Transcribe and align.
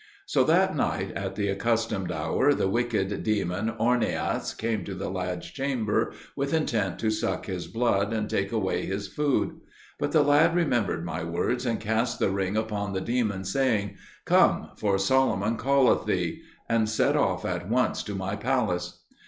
So 0.25 0.43
that 0.45 0.75
night 0.75 1.11
at 1.11 1.35
the 1.35 1.47
accustomed 1.49 2.11
hour 2.11 2.55
the 2.55 2.67
wicked 2.67 3.21
demon 3.21 3.71
Ornias 3.79 4.57
came 4.57 4.83
to 4.85 4.95
the 4.95 5.11
lad's 5.11 5.51
chamber, 5.51 6.11
with 6.35 6.55
intent 6.55 6.97
to 7.01 7.11
suck 7.11 7.45
his 7.45 7.67
blood 7.67 8.11
and 8.11 8.27
take 8.27 8.51
away 8.51 8.87
his 8.87 9.07
food. 9.07 9.59
But 9.99 10.11
the 10.11 10.23
lad 10.23 10.55
remembered 10.55 11.05
my 11.05 11.23
words, 11.23 11.67
and 11.67 11.79
cast 11.79 12.17
the 12.17 12.31
ring 12.31 12.57
upon 12.57 12.93
the 12.93 13.01
demon, 13.01 13.43
saying, 13.45 13.95
"Come, 14.25 14.69
for 14.75 14.97
Solomon 14.97 15.55
calleth 15.55 16.07
thee," 16.07 16.41
and 16.67 16.89
set 16.89 17.15
off 17.15 17.45
at 17.45 17.69
once 17.69 18.01
to 18.05 18.15
my 18.15 18.35
palace. 18.35 19.01